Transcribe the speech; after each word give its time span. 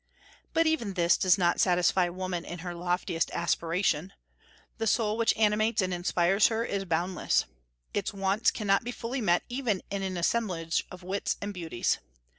But 0.53 0.65
even 0.65 0.95
this 0.95 1.15
does 1.15 1.37
not 1.37 1.61
satisfy 1.61 2.09
woman 2.09 2.43
in 2.43 2.57
her 2.65 2.73
loftiest 2.73 3.29
aspirations. 3.35 4.13
The 4.79 4.87
soul 4.87 5.15
which 5.15 5.37
animates 5.37 5.79
and 5.79 5.93
inspires 5.93 6.47
her 6.47 6.65
is 6.65 6.85
boundless. 6.85 7.45
Its 7.93 8.11
wants 8.11 8.49
cannot 8.49 8.83
be 8.83 8.89
fully 8.89 9.21
met 9.21 9.43
even 9.47 9.83
in 9.91 10.01
an 10.01 10.17
assemblage 10.17 10.85
of 10.89 11.03
wits 11.03 11.37
and 11.39 11.53
beauties. 11.53 11.99